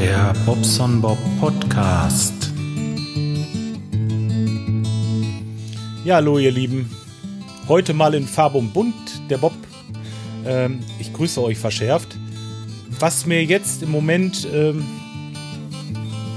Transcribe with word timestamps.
Der 0.00 0.32
Bobson 0.46 1.00
Bob 1.00 1.18
Podcast. 1.40 2.52
Ja, 6.04 6.14
hallo 6.14 6.38
ihr 6.38 6.52
Lieben. 6.52 6.88
Heute 7.66 7.94
mal 7.94 8.14
in 8.14 8.24
Farbe 8.24 8.58
und 8.58 8.72
Bunt, 8.72 8.94
der 9.28 9.38
Bob. 9.38 9.54
Ähm, 10.46 10.84
ich 11.00 11.12
grüße 11.12 11.42
euch 11.42 11.58
verschärft. 11.58 12.16
Was 13.00 13.26
mir 13.26 13.44
jetzt 13.44 13.82
im 13.82 13.90
Moment 13.90 14.46
ähm, 14.54 14.86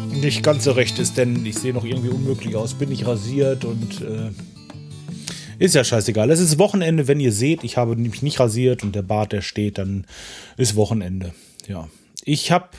nicht 0.10 0.42
ganz 0.42 0.64
so 0.64 0.72
recht 0.72 0.98
ist, 0.98 1.18
denn 1.18 1.46
ich 1.46 1.54
sehe 1.54 1.72
noch 1.72 1.86
irgendwie 1.86 2.10
unmöglich 2.10 2.56
aus. 2.56 2.74
Bin 2.74 2.90
nicht 2.90 3.06
rasiert 3.06 3.64
und 3.64 4.02
äh, 4.02 4.32
ist 5.60 5.76
ja 5.76 5.84
scheißegal. 5.84 6.32
Es 6.32 6.40
ist 6.40 6.58
Wochenende, 6.58 7.08
wenn 7.08 7.20
ihr 7.20 7.32
seht, 7.32 7.64
ich 7.64 7.78
habe 7.78 7.96
mich 7.96 8.24
nicht 8.24 8.40
rasiert 8.40 8.82
und 8.82 8.96
der 8.96 9.04
Bart, 9.04 9.34
der 9.34 9.44
steht, 9.44 9.78
dann 9.78 10.08
ist 10.58 10.76
Wochenende. 10.76 11.36
Ja. 11.68 11.90
Ich 12.24 12.52
habe 12.52 12.70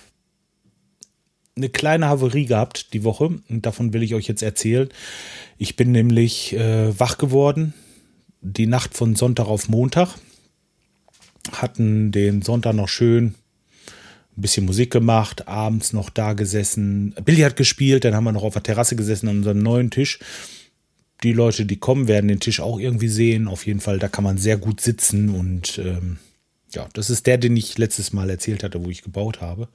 eine 1.56 1.68
kleine 1.68 2.08
Havarie 2.08 2.46
gehabt 2.46 2.92
die 2.92 3.04
Woche 3.04 3.38
und 3.48 3.66
davon 3.66 3.92
will 3.92 4.02
ich 4.02 4.14
euch 4.14 4.26
jetzt 4.26 4.42
erzählen. 4.42 4.88
Ich 5.58 5.76
bin 5.76 5.92
nämlich 5.92 6.54
äh, 6.54 6.98
wach 6.98 7.18
geworden, 7.18 7.74
die 8.40 8.66
Nacht 8.66 8.94
von 8.94 9.14
Sonntag 9.14 9.46
auf 9.46 9.68
Montag. 9.68 10.14
Hatten 11.52 12.12
den 12.12 12.42
Sonntag 12.42 12.74
noch 12.74 12.88
schön 12.88 13.34
ein 14.36 14.42
bisschen 14.42 14.64
Musik 14.64 14.90
gemacht, 14.90 15.46
abends 15.46 15.92
noch 15.92 16.08
da 16.08 16.32
gesessen, 16.32 17.14
Billard 17.24 17.56
gespielt, 17.56 18.04
dann 18.04 18.14
haben 18.14 18.24
wir 18.24 18.32
noch 18.32 18.44
auf 18.44 18.54
der 18.54 18.62
Terrasse 18.62 18.96
gesessen 18.96 19.28
an 19.28 19.38
unserem 19.38 19.58
neuen 19.58 19.90
Tisch. 19.90 20.20
Die 21.22 21.32
Leute, 21.32 21.66
die 21.66 21.76
kommen, 21.76 22.08
werden 22.08 22.28
den 22.28 22.40
Tisch 22.40 22.60
auch 22.60 22.80
irgendwie 22.80 23.08
sehen. 23.08 23.46
Auf 23.46 23.66
jeden 23.66 23.80
Fall, 23.80 23.98
da 23.98 24.08
kann 24.08 24.24
man 24.24 24.38
sehr 24.38 24.56
gut 24.56 24.80
sitzen 24.80 25.28
und 25.28 25.78
ähm, 25.78 26.18
ja, 26.72 26.88
das 26.94 27.10
ist 27.10 27.26
der, 27.26 27.38
den 27.38 27.56
ich 27.56 27.76
letztes 27.78 28.12
Mal 28.12 28.30
erzählt 28.30 28.64
hatte, 28.64 28.82
wo 28.82 28.90
ich 28.90 29.02
gebaut 29.02 29.40
habe. 29.40 29.68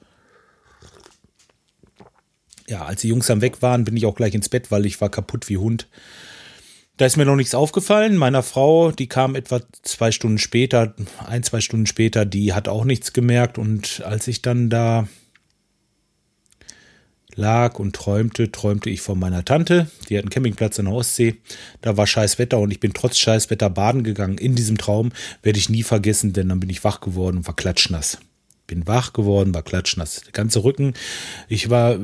Ja, 2.68 2.84
als 2.84 3.00
die 3.00 3.08
Jungs 3.08 3.26
dann 3.26 3.40
weg 3.40 3.62
waren, 3.62 3.84
bin 3.84 3.96
ich 3.96 4.04
auch 4.04 4.14
gleich 4.14 4.34
ins 4.34 4.50
Bett, 4.50 4.70
weil 4.70 4.84
ich 4.84 5.00
war 5.00 5.08
kaputt 5.08 5.48
wie 5.48 5.56
Hund. 5.56 5.88
Da 6.98 7.06
ist 7.06 7.16
mir 7.16 7.24
noch 7.24 7.36
nichts 7.36 7.54
aufgefallen. 7.54 8.16
Meiner 8.16 8.42
Frau, 8.42 8.90
die 8.90 9.06
kam 9.06 9.34
etwa 9.36 9.60
zwei 9.82 10.12
Stunden 10.12 10.38
später, 10.38 10.94
ein, 11.26 11.42
zwei 11.44 11.60
Stunden 11.60 11.86
später, 11.86 12.26
die 12.26 12.52
hat 12.52 12.68
auch 12.68 12.84
nichts 12.84 13.12
gemerkt. 13.12 13.56
Und 13.56 14.02
als 14.04 14.28
ich 14.28 14.42
dann 14.42 14.68
da 14.68 15.08
lag 17.36 17.78
und 17.78 17.94
träumte, 17.94 18.52
träumte 18.52 18.90
ich 18.90 19.00
von 19.00 19.18
meiner 19.18 19.44
Tante. 19.44 19.88
Die 20.08 20.18
hat 20.18 20.24
einen 20.24 20.30
Campingplatz 20.30 20.78
in 20.78 20.86
der 20.86 20.94
Ostsee. 20.94 21.36
Da 21.80 21.96
war 21.96 22.06
scheiß 22.06 22.38
Wetter 22.38 22.58
und 22.58 22.72
ich 22.72 22.80
bin 22.80 22.92
trotz 22.92 23.16
scheiß 23.16 23.48
Wetter 23.48 23.70
baden 23.70 24.02
gegangen. 24.02 24.36
In 24.36 24.56
diesem 24.56 24.76
Traum 24.76 25.12
werde 25.42 25.58
ich 25.58 25.70
nie 25.70 25.84
vergessen, 25.84 26.32
denn 26.32 26.48
dann 26.48 26.60
bin 26.60 26.68
ich 26.68 26.84
wach 26.84 27.00
geworden 27.00 27.38
und 27.38 27.46
war 27.46 27.56
klatschnass 27.56 28.18
bin 28.68 28.86
wach 28.86 29.12
geworden, 29.12 29.52
war 29.52 29.64
klatschnass. 29.64 30.20
Der 30.20 30.32
ganze 30.32 30.62
Rücken, 30.62 30.94
ich 31.48 31.70
war, 31.70 31.98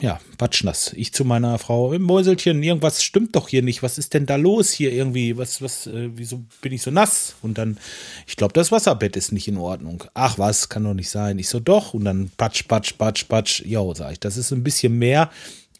ja, 0.00 0.18
patschnass. 0.38 0.94
Ich 0.94 1.12
zu 1.12 1.26
meiner 1.26 1.58
Frau, 1.58 1.98
Mäuselchen, 1.98 2.62
irgendwas 2.62 3.02
stimmt 3.02 3.36
doch 3.36 3.48
hier 3.48 3.60
nicht. 3.60 3.82
Was 3.82 3.98
ist 3.98 4.14
denn 4.14 4.24
da 4.24 4.36
los 4.36 4.70
hier 4.70 4.92
irgendwie? 4.92 5.36
Was, 5.36 5.60
was, 5.60 5.86
äh, 5.86 6.08
wieso 6.14 6.44
bin 6.62 6.72
ich 6.72 6.80
so 6.80 6.90
nass? 6.90 7.34
Und 7.42 7.58
dann, 7.58 7.76
ich 8.26 8.36
glaube, 8.36 8.54
das 8.54 8.72
Wasserbett 8.72 9.16
ist 9.16 9.32
nicht 9.32 9.48
in 9.48 9.58
Ordnung. 9.58 10.04
Ach 10.14 10.38
was, 10.38 10.70
kann 10.70 10.84
doch 10.84 10.94
nicht 10.94 11.10
sein. 11.10 11.38
Ich 11.38 11.50
so, 11.50 11.60
doch. 11.60 11.92
Und 11.92 12.06
dann 12.06 12.30
patsch, 12.38 12.66
patsch, 12.66 12.96
patsch, 12.96 13.28
patsch. 13.28 13.62
Ja, 13.66 13.82
sag 13.94 14.12
ich, 14.12 14.20
das 14.20 14.38
ist 14.38 14.52
ein 14.52 14.64
bisschen 14.64 14.98
mehr 14.98 15.30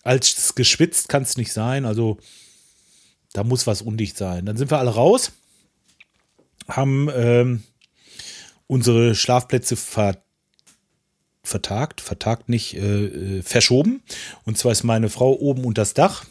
als 0.07 0.55
geschwitzt 0.55 1.09
kann 1.09 1.23
es 1.23 1.37
nicht 1.37 1.53
sein. 1.53 1.85
Also, 1.85 2.19
da 3.33 3.43
muss 3.43 3.67
was 3.67 3.83
undicht 3.83 4.17
sein. 4.17 4.47
Dann 4.47 4.57
sind 4.57 4.71
wir 4.71 4.79
alle 4.79 4.91
raus, 4.91 5.33
haben, 6.69 7.11
ähm, 7.13 7.65
unsere 8.67 9.15
Schlafplätze 9.15 9.77
ver 9.77 10.23
vertagt, 11.43 12.01
vertagt 12.01 12.49
nicht, 12.49 12.75
äh, 12.75 13.39
äh, 13.39 13.43
verschoben. 13.43 14.03
Und 14.45 14.59
zwar 14.59 14.73
ist 14.73 14.83
meine 14.83 15.09
Frau 15.09 15.33
oben 15.33 15.65
unter 15.65 15.83
das 15.83 15.95
Dach. 15.95 16.25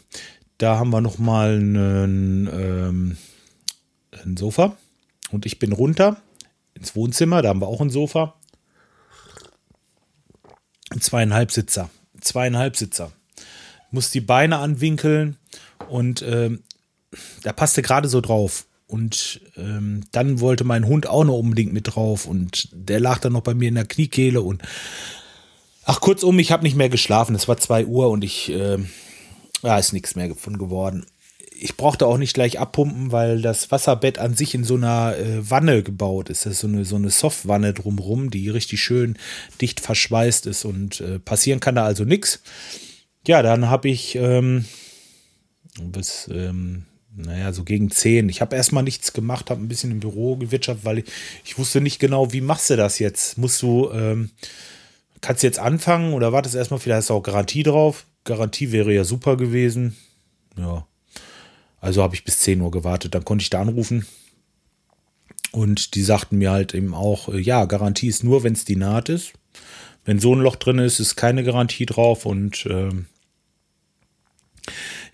Da 0.57 0.77
haben 0.77 0.89
wir 0.89 0.99
noch 0.99 1.17
mal 1.17 1.55
einen, 1.55 2.47
ähm, 2.47 3.17
ein 4.23 4.35
Sofa. 4.35 4.75
Und 5.31 5.45
ich 5.45 5.57
bin 5.57 5.71
runter 5.71 6.17
ins 6.73 6.95
Wohnzimmer. 6.95 7.41
Da 7.41 7.49
haben 7.49 7.61
wir 7.61 7.67
auch 7.67 7.79
ein 7.79 7.89
Sofa. 7.89 8.35
Zweieinhalb 10.99 11.51
Sitzer. 11.51 11.89
Zweieinhalb 12.19 12.75
Sitzer. 12.75 13.11
Muss 13.91 14.11
die 14.11 14.21
Beine 14.21 14.57
anwinkeln 14.57 15.37
und 15.89 16.21
ähm, 16.23 16.63
da 17.43 17.53
passte 17.53 17.81
gerade 17.81 18.09
so 18.09 18.19
drauf. 18.19 18.65
Und 18.87 19.41
ähm, 19.57 20.03
dann 20.11 20.39
wollte 20.39 20.63
mein 20.63 20.85
Hund 20.85 21.07
auch 21.07 21.23
noch 21.23 21.37
unbedingt 21.37 21.73
mit 21.73 21.95
drauf 21.95 22.27
und 22.27 22.69
der 22.71 22.99
lag 22.99 23.19
dann 23.19 23.33
noch 23.33 23.41
bei 23.41 23.55
mir 23.55 23.67
in 23.67 23.75
der 23.75 23.85
Kniekehle 23.85 24.41
und 24.41 24.61
ach 25.85 26.01
kurzum, 26.01 26.37
ich 26.37 26.51
habe 26.51 26.63
nicht 26.63 26.75
mehr 26.75 26.89
geschlafen. 26.89 27.35
Es 27.35 27.47
war 27.47 27.57
zwei 27.57 27.85
Uhr 27.85 28.09
und 28.09 28.23
ich 28.23 28.51
äh, 28.51 28.77
ja, 29.63 29.77
ist 29.77 29.93
nichts 29.93 30.15
mehr 30.15 30.35
von 30.35 30.57
geworden. 30.57 31.05
Ich 31.57 31.77
brauchte 31.77 32.05
auch 32.05 32.17
nicht 32.17 32.33
gleich 32.33 32.59
abpumpen, 32.59 33.11
weil 33.11 33.41
das 33.41 33.71
Wasserbett 33.71 34.19
an 34.19 34.35
sich 34.35 34.53
in 34.53 34.63
so 34.65 34.75
einer 34.75 35.15
äh, 35.17 35.49
Wanne 35.49 35.83
gebaut 35.83 36.29
ist. 36.29 36.45
Das 36.45 36.53
ist 36.53 36.59
so 36.59 36.67
eine, 36.67 36.85
so 36.85 36.97
eine 36.97 37.09
Softwanne 37.09 37.73
drumrum, 37.73 38.29
die 38.29 38.49
richtig 38.49 38.83
schön 38.83 39.17
dicht 39.61 39.79
verschweißt 39.79 40.45
ist 40.47 40.65
und 40.65 40.99
äh, 41.01 41.17
passieren 41.17 41.61
kann 41.61 41.75
da 41.75 41.85
also 41.85 42.03
nichts. 42.03 42.41
Ja, 43.25 43.41
dann 43.41 43.69
habe 43.69 43.89
ich 43.89 44.15
ähm, 44.15 44.65
bis 45.81 46.29
ähm, 46.31 46.85
naja, 47.15 47.53
so 47.53 47.63
gegen 47.63 47.89
zehn. 47.91 48.29
Ich 48.29 48.41
habe 48.41 48.55
erstmal 48.55 48.83
nichts 48.83 49.13
gemacht, 49.13 49.49
habe 49.49 49.61
ein 49.61 49.67
bisschen 49.67 49.91
im 49.91 49.99
Büro 49.99 50.35
gewirtschaftet, 50.35 50.85
weil 50.85 50.99
ich, 50.99 51.05
ich, 51.45 51.57
wusste 51.57 51.81
nicht 51.81 51.99
genau, 51.99 52.33
wie 52.33 52.41
machst 52.41 52.69
du 52.69 52.75
das 52.75 52.99
jetzt? 52.99 53.37
Musst 53.37 53.61
du, 53.61 53.89
ähm, 53.91 54.31
kannst 55.21 55.43
du 55.43 55.47
jetzt 55.47 55.59
anfangen 55.59 56.13
oder 56.13 56.33
wartest 56.33 56.55
erstmal, 56.55 56.79
vielleicht 56.79 56.97
hast 56.97 57.09
du 57.09 57.13
auch 57.13 57.23
Garantie 57.23 57.63
drauf. 57.63 58.05
Garantie 58.25 58.71
wäre 58.71 58.93
ja 58.93 59.03
super 59.03 59.37
gewesen. 59.37 59.95
Ja. 60.57 60.85
Also 61.79 62.03
habe 62.03 62.15
ich 62.15 62.25
bis 62.25 62.39
10 62.39 62.59
Uhr 62.61 62.71
gewartet. 62.71 63.15
Dann 63.15 63.23
konnte 63.23 63.43
ich 63.43 63.49
da 63.49 63.61
anrufen. 63.61 64.05
Und 65.51 65.95
die 65.95 66.01
sagten 66.01 66.37
mir 66.37 66.51
halt 66.51 66.73
eben 66.73 66.93
auch, 66.93 67.29
äh, 67.29 67.39
ja, 67.39 67.65
Garantie 67.65 68.07
ist 68.07 68.23
nur, 68.23 68.43
wenn 68.43 68.53
es 68.53 68.65
die 68.65 68.75
Naht 68.75 69.07
ist. 69.07 69.33
Wenn 70.03 70.19
so 70.19 70.35
ein 70.35 70.41
Loch 70.41 70.57
drin 70.57 70.79
ist, 70.79 70.99
ist 70.99 71.15
keine 71.15 71.43
Garantie 71.43 71.85
drauf. 71.85 72.25
Und 72.25 72.65
ähm, 72.69 73.05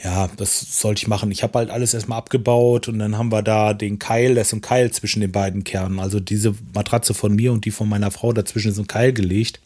ja, 0.03 0.29
das 0.37 0.79
sollte 0.79 1.03
ich 1.03 1.07
machen. 1.07 1.31
Ich 1.31 1.43
habe 1.43 1.59
halt 1.59 1.69
alles 1.69 1.93
erstmal 1.93 2.17
abgebaut 2.17 2.87
und 2.87 2.97
dann 2.97 3.17
haben 3.17 3.31
wir 3.31 3.43
da 3.43 3.73
den 3.73 3.99
Keil, 3.99 4.35
da 4.35 4.41
ist 4.41 4.53
ein 4.53 4.61
Keil 4.61 4.91
zwischen 4.91 5.21
den 5.21 5.31
beiden 5.31 5.63
Kernen. 5.63 5.99
Also 5.99 6.19
diese 6.19 6.55
Matratze 6.73 7.13
von 7.13 7.35
mir 7.35 7.51
und 7.51 7.65
die 7.65 7.71
von 7.71 7.87
meiner 7.87 8.09
Frau, 8.09 8.33
dazwischen 8.33 8.71
ist 8.71 8.79
ein 8.79 8.87
Keil 8.87 9.13
gelegt, 9.13 9.59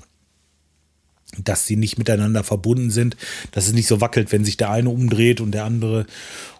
dass 1.38 1.66
sie 1.66 1.78
nicht 1.78 1.98
miteinander 1.98 2.44
verbunden 2.44 2.92
sind, 2.92 3.16
dass 3.52 3.68
es 3.68 3.74
nicht 3.74 3.88
so 3.88 4.02
wackelt, 4.02 4.32
wenn 4.32 4.44
sich 4.44 4.58
der 4.58 4.72
eine 4.72 4.90
umdreht 4.90 5.40
und 5.40 5.52
der 5.52 5.64
andere. 5.64 6.06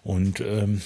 Und 0.04 0.40
ähm, 0.40 0.82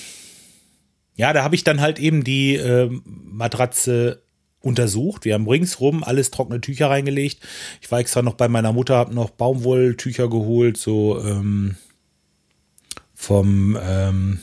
ja, 1.16 1.32
da 1.34 1.44
habe 1.44 1.56
ich 1.56 1.64
dann 1.64 1.82
halt 1.82 2.00
eben 2.00 2.24
die 2.24 2.56
äh, 2.56 2.90
Matratze 3.04 4.24
untersucht. 4.62 5.26
Wir 5.26 5.36
haben 5.36 5.48
ringsrum 5.48 6.04
alles 6.04 6.32
trockene 6.32 6.60
Tücher 6.60 6.90
reingelegt. 6.90 7.40
Ich 7.82 7.92
war 7.92 8.00
extra 8.00 8.24
noch 8.24 8.34
bei 8.34 8.48
meiner 8.48 8.74
Mutter, 8.74 8.96
habe 8.96 9.14
noch 9.14 9.30
Baumwolltücher 9.30 10.30
geholt, 10.30 10.78
so 10.78 11.24
ähm, 11.24 11.76
vom 13.20 13.78
ähm, 13.82 14.40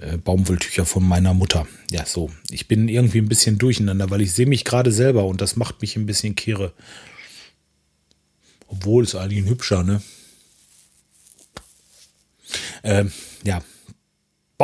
äh, 0.00 0.16
Baumwolltücher 0.16 0.86
von 0.86 1.06
meiner 1.06 1.34
Mutter. 1.34 1.68
Ja, 1.90 2.06
so. 2.06 2.30
Ich 2.48 2.68
bin 2.68 2.88
irgendwie 2.88 3.18
ein 3.18 3.28
bisschen 3.28 3.58
durcheinander, 3.58 4.08
weil 4.08 4.22
ich 4.22 4.32
sehe 4.32 4.46
mich 4.46 4.64
gerade 4.64 4.90
selber 4.90 5.26
und 5.26 5.42
das 5.42 5.56
macht 5.56 5.82
mich 5.82 5.94
ein 5.96 6.06
bisschen 6.06 6.34
kirre. 6.34 6.72
Obwohl 8.66 9.04
es 9.04 9.14
eigentlich 9.14 9.44
ein 9.44 9.48
hübscher, 9.50 9.82
ne? 9.82 10.02
Ähm, 12.82 13.12
ja, 13.44 13.62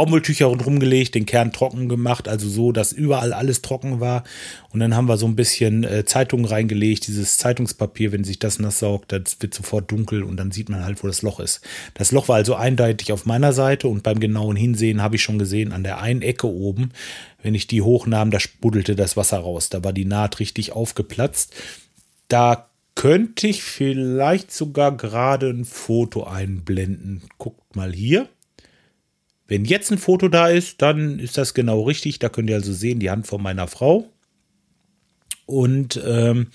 Baumwolltücher 0.00 0.46
rundherum 0.46 0.80
gelegt, 0.80 1.14
den 1.14 1.26
Kern 1.26 1.52
trocken 1.52 1.86
gemacht, 1.86 2.26
also 2.26 2.48
so, 2.48 2.72
dass 2.72 2.90
überall 2.90 3.34
alles 3.34 3.60
trocken 3.60 4.00
war. 4.00 4.24
Und 4.70 4.80
dann 4.80 4.96
haben 4.96 5.10
wir 5.10 5.18
so 5.18 5.26
ein 5.26 5.36
bisschen 5.36 5.84
äh, 5.84 6.06
Zeitung 6.06 6.46
reingelegt, 6.46 7.06
dieses 7.06 7.36
Zeitungspapier, 7.36 8.10
wenn 8.10 8.24
sich 8.24 8.38
das 8.38 8.58
nass 8.58 8.78
saugt, 8.78 9.12
das 9.12 9.36
wird 9.40 9.52
sofort 9.52 9.90
dunkel 9.92 10.22
und 10.22 10.38
dann 10.38 10.52
sieht 10.52 10.70
man 10.70 10.82
halt, 10.82 11.04
wo 11.04 11.06
das 11.06 11.20
Loch 11.20 11.38
ist. 11.38 11.60
Das 11.92 12.12
Loch 12.12 12.28
war 12.28 12.36
also 12.36 12.54
eindeutig 12.54 13.12
auf 13.12 13.26
meiner 13.26 13.52
Seite 13.52 13.88
und 13.88 14.02
beim 14.02 14.20
genauen 14.20 14.56
Hinsehen 14.56 15.02
habe 15.02 15.16
ich 15.16 15.22
schon 15.22 15.38
gesehen, 15.38 15.70
an 15.70 15.84
der 15.84 16.00
einen 16.00 16.22
Ecke 16.22 16.46
oben, 16.46 16.92
wenn 17.42 17.54
ich 17.54 17.66
die 17.66 17.82
hochnahm, 17.82 18.30
da 18.30 18.40
spuddelte 18.40 18.96
das 18.96 19.18
Wasser 19.18 19.40
raus. 19.40 19.68
Da 19.68 19.84
war 19.84 19.92
die 19.92 20.06
Naht 20.06 20.40
richtig 20.40 20.72
aufgeplatzt. 20.72 21.52
Da 22.28 22.70
könnte 22.94 23.48
ich 23.48 23.62
vielleicht 23.62 24.50
sogar 24.50 24.96
gerade 24.96 25.50
ein 25.50 25.66
Foto 25.66 26.24
einblenden. 26.24 27.20
Guckt 27.36 27.76
mal 27.76 27.92
hier. 27.92 28.30
Wenn 29.50 29.64
jetzt 29.64 29.90
ein 29.90 29.98
Foto 29.98 30.28
da 30.28 30.48
ist, 30.48 30.80
dann 30.80 31.18
ist 31.18 31.36
das 31.36 31.54
genau 31.54 31.82
richtig. 31.82 32.20
Da 32.20 32.28
könnt 32.28 32.48
ihr 32.48 32.54
also 32.54 32.72
sehen, 32.72 33.00
die 33.00 33.10
Hand 33.10 33.26
von 33.26 33.42
meiner 33.42 33.66
Frau. 33.66 34.08
Und 35.44 36.00
ähm, 36.06 36.46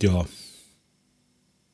ja, 0.00 0.24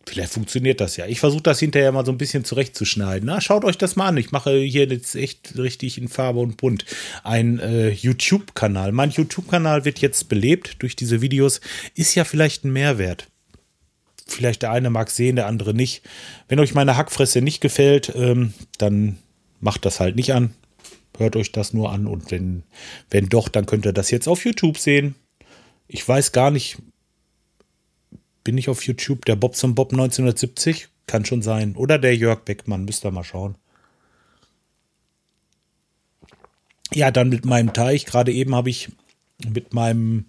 vielleicht 0.05 0.33
funktioniert 0.33 0.81
das 0.81 0.97
ja. 0.97 1.07
Ich 1.07 1.21
versuche 1.21 1.45
das 1.45 1.61
hinterher 1.61 1.93
mal 1.93 2.05
so 2.05 2.11
ein 2.11 2.19
bisschen 2.19 2.45
zurechtzuschneiden. 2.45 3.29
Na, 3.29 3.41
schaut 3.41 3.65
euch 3.65 3.79
das 3.79 3.95
mal 3.95 4.09
an. 4.09 4.17
Ich 4.17 4.33
mache 4.33 4.59
hier 4.59 4.87
jetzt 4.87 5.15
echt 5.15 5.57
richtig 5.57 5.99
in 5.99 6.09
Farbe 6.09 6.41
und 6.41 6.57
bunt 6.57 6.85
ein 7.23 7.61
äh, 7.61 7.91
YouTube-Kanal. 7.91 8.91
Mein 8.91 9.11
YouTube-Kanal 9.11 9.85
wird 9.85 10.01
jetzt 10.01 10.29
belebt 10.29 10.83
durch 10.83 10.97
diese 10.97 11.21
Videos. 11.21 11.61
Ist 11.95 12.17
ja 12.17 12.25
vielleicht 12.25 12.65
ein 12.65 12.73
Mehrwert. 12.73 13.29
vielleicht 14.27 14.63
der 14.63 14.73
eine 14.73 14.91
mag 14.91 15.11
sehen, 15.11 15.37
der 15.37 15.47
andere 15.47 15.75
nicht. 15.75 16.03
Wenn 16.49 16.59
euch 16.59 16.75
meine 16.75 16.97
Hackfresse 16.97 17.41
nicht 17.41 17.61
gefällt, 17.61 18.13
ähm, 18.17 18.53
dann 18.79 19.19
macht 19.65 19.85
das 19.85 19.99
halt 19.99 20.15
nicht 20.15 20.33
an. 20.33 20.55
Hört 21.17 21.37
euch 21.37 21.53
das 21.53 21.73
nur 21.73 21.91
an 21.91 22.07
und 22.07 22.31
wenn, 22.31 22.65
wenn 23.11 23.29
doch, 23.29 23.49
dann 23.49 23.67
könnt 23.67 23.87
ihr 23.87 23.93
das 23.93 24.11
jetzt 24.11 24.29
auf 24.29 24.45
YouTube 24.45 24.79
sehen. 24.79 25.15
Ich 25.89 26.07
weiß 26.07 26.33
gar 26.33 26.51
nicht, 26.51 26.79
bin 28.43 28.59
ich 28.59 28.69
auf 28.69 28.85
YouTube 28.85 29.25
der 29.25 29.37
Bobson 29.37 29.75
Bob 29.75 29.93
1970? 29.93 30.89
Kann 31.07 31.25
schon 31.25 31.43
sein. 31.43 31.77
Oder 31.77 31.99
der 31.99 32.17
Jörg 32.17 32.41
Beckmann, 32.41 32.85
müsst 32.85 33.05
ihr 33.05 33.11
mal 33.11 33.25
schauen. 33.25 33.57
Ja, 36.93 37.11
dann 37.11 37.29
mit 37.29 37.45
meinem 37.45 37.73
Teich. 37.73 38.07
Gerade 38.07 38.33
eben 38.33 38.55
habe 38.55 38.71
ich 38.71 38.91
mit 39.53 39.73
meinem 39.75 40.27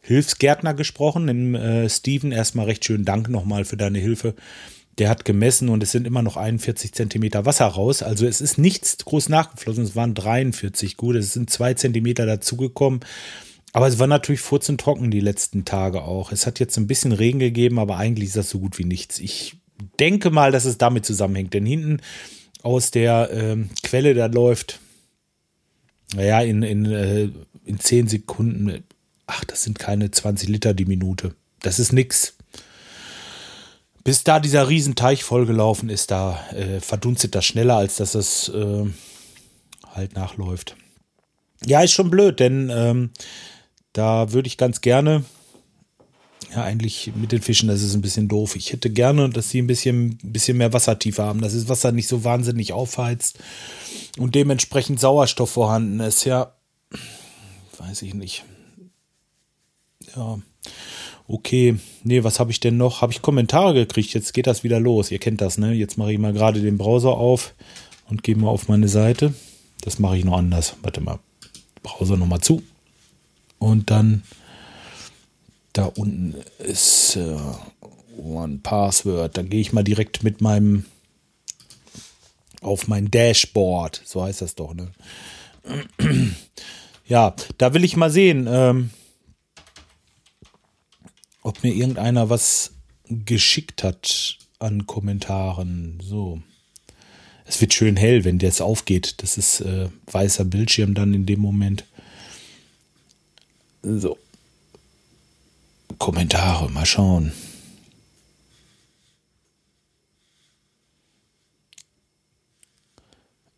Hilfsgärtner 0.00 0.74
gesprochen, 0.74 1.26
dem 1.26 1.54
äh, 1.54 1.88
Steven. 1.88 2.32
Erstmal 2.32 2.66
recht 2.66 2.84
schönen 2.84 3.04
Dank 3.04 3.28
nochmal 3.28 3.64
für 3.64 3.76
deine 3.76 3.98
Hilfe. 3.98 4.34
Der 4.98 5.10
hat 5.10 5.24
gemessen 5.24 5.68
und 5.68 5.82
es 5.82 5.92
sind 5.92 6.06
immer 6.06 6.22
noch 6.22 6.36
41 6.36 6.92
Zentimeter 6.92 7.44
Wasser 7.44 7.66
raus. 7.66 8.02
Also 8.02 8.26
es 8.26 8.40
ist 8.40 8.56
nichts 8.56 8.96
groß 8.98 9.28
nachgeflossen. 9.28 9.84
Es 9.84 9.94
waren 9.94 10.14
43 10.14 10.96
gut. 10.96 11.16
Es 11.16 11.34
sind 11.34 11.50
zwei 11.50 11.74
Zentimeter 11.74 12.24
dazugekommen. 12.24 13.00
Aber 13.72 13.88
es 13.88 13.98
war 13.98 14.06
natürlich 14.06 14.40
furzentrocken 14.40 15.10
die 15.10 15.20
letzten 15.20 15.66
Tage 15.66 16.02
auch. 16.02 16.32
Es 16.32 16.46
hat 16.46 16.60
jetzt 16.60 16.78
ein 16.78 16.86
bisschen 16.86 17.12
Regen 17.12 17.38
gegeben, 17.38 17.78
aber 17.78 17.98
eigentlich 17.98 18.28
ist 18.28 18.36
das 18.36 18.48
so 18.48 18.58
gut 18.58 18.78
wie 18.78 18.84
nichts. 18.84 19.18
Ich 19.18 19.58
denke 20.00 20.30
mal, 20.30 20.50
dass 20.50 20.64
es 20.64 20.78
damit 20.78 21.04
zusammenhängt. 21.04 21.52
Denn 21.52 21.66
hinten 21.66 22.00
aus 22.62 22.90
der 22.90 23.30
ähm, 23.32 23.68
Quelle, 23.82 24.14
da 24.14 24.26
läuft, 24.26 24.80
naja, 26.14 26.40
in, 26.40 26.62
in, 26.62 26.86
äh, 26.86 27.28
in 27.64 27.78
10 27.78 28.08
Sekunden, 28.08 28.82
ach, 29.26 29.44
das 29.44 29.64
sind 29.64 29.78
keine 29.78 30.10
20 30.10 30.48
Liter 30.48 30.72
die 30.72 30.86
Minute. 30.86 31.34
Das 31.60 31.78
ist 31.78 31.92
nix. 31.92 32.35
Bis 34.06 34.22
da 34.22 34.38
dieser 34.38 34.68
Riesenteich 34.68 35.24
vollgelaufen 35.24 35.88
ist, 35.88 36.12
da 36.12 36.38
äh, 36.52 36.78
verdunstet 36.78 37.34
das 37.34 37.44
schneller, 37.44 37.76
als 37.76 37.96
dass 37.96 38.14
es 38.14 38.48
äh, 38.50 38.84
halt 39.94 40.14
nachläuft. 40.14 40.76
Ja, 41.64 41.80
ist 41.80 41.90
schon 41.90 42.08
blöd, 42.08 42.38
denn 42.38 42.70
ähm, 42.72 43.10
da 43.92 44.32
würde 44.32 44.46
ich 44.46 44.58
ganz 44.58 44.80
gerne, 44.80 45.24
ja, 46.54 46.62
eigentlich 46.62 47.10
mit 47.16 47.32
den 47.32 47.42
Fischen, 47.42 47.68
das 47.68 47.82
ist 47.82 47.94
ein 47.94 48.00
bisschen 48.00 48.28
doof. 48.28 48.54
Ich 48.54 48.72
hätte 48.72 48.90
gerne, 48.90 49.28
dass 49.28 49.50
sie 49.50 49.60
ein 49.60 49.66
bisschen, 49.66 50.20
ein 50.22 50.32
bisschen 50.32 50.56
mehr 50.56 50.72
Wassertiefe 50.72 51.24
haben, 51.24 51.40
dass 51.40 51.54
das 51.54 51.68
Wasser 51.68 51.90
nicht 51.90 52.06
so 52.06 52.22
wahnsinnig 52.22 52.72
aufheizt 52.72 53.40
und 54.18 54.36
dementsprechend 54.36 55.00
Sauerstoff 55.00 55.50
vorhanden 55.50 55.98
ist. 55.98 56.24
Ja, 56.24 56.52
weiß 57.78 58.02
ich 58.02 58.14
nicht. 58.14 58.44
Ja, 60.14 60.38
okay. 61.28 61.76
Nee, 62.04 62.24
was 62.24 62.40
habe 62.40 62.50
ich 62.50 62.60
denn 62.60 62.76
noch? 62.76 63.02
Habe 63.02 63.12
ich 63.12 63.22
Kommentare 63.22 63.74
gekriegt? 63.74 64.14
Jetzt 64.14 64.32
geht 64.34 64.46
das 64.46 64.64
wieder 64.64 64.80
los. 64.80 65.10
Ihr 65.10 65.18
kennt 65.18 65.40
das, 65.40 65.58
ne? 65.58 65.72
Jetzt 65.72 65.98
mache 65.98 66.12
ich 66.12 66.18
mal 66.18 66.32
gerade 66.32 66.60
den 66.60 66.78
Browser 66.78 67.12
auf 67.12 67.54
und 68.08 68.22
gehe 68.22 68.36
mal 68.36 68.48
auf 68.48 68.68
meine 68.68 68.88
Seite. 68.88 69.34
Das 69.80 69.98
mache 69.98 70.16
ich 70.16 70.24
noch 70.24 70.38
anders. 70.38 70.76
Warte 70.82 71.00
mal. 71.00 71.18
Browser 71.82 72.16
nochmal 72.16 72.40
zu. 72.40 72.62
Und 73.58 73.90
dann 73.90 74.22
da 75.72 75.84
unten 75.84 76.34
ist 76.58 77.16
äh, 77.16 77.36
One 78.18 78.60
Password. 78.62 79.36
Dann 79.36 79.48
gehe 79.48 79.60
ich 79.60 79.72
mal 79.72 79.84
direkt 79.84 80.22
mit 80.22 80.40
meinem 80.40 80.86
auf 82.60 82.88
mein 82.88 83.10
Dashboard. 83.10 84.02
So 84.04 84.22
heißt 84.22 84.42
das 84.42 84.54
doch, 84.54 84.74
ne? 84.74 84.92
Ja, 87.08 87.36
da 87.58 87.72
will 87.72 87.84
ich 87.84 87.96
mal 87.96 88.10
sehen, 88.10 88.48
ähm, 88.50 88.90
mir 91.66 91.74
irgendeiner 91.74 92.30
was 92.30 92.72
geschickt 93.08 93.82
hat 93.82 94.38
an 94.58 94.86
Kommentaren. 94.86 95.98
So. 96.00 96.40
Es 97.44 97.60
wird 97.60 97.74
schön 97.74 97.96
hell, 97.96 98.24
wenn 98.24 98.38
das 98.38 98.60
aufgeht. 98.60 99.22
Das 99.22 99.36
ist 99.36 99.60
äh, 99.60 99.88
weißer 100.10 100.44
Bildschirm 100.44 100.94
dann 100.94 101.12
in 101.12 101.26
dem 101.26 101.40
Moment. 101.40 101.84
So. 103.82 104.16
Kommentare, 105.98 106.70
mal 106.70 106.86
schauen. 106.86 107.32